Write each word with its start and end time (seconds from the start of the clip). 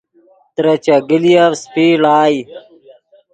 ترے 0.55 0.73
چیگلیف 0.83 1.51
سیپی 1.61 1.87
ڑائے 2.01 2.39